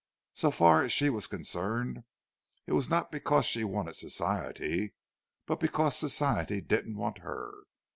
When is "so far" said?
0.33-0.81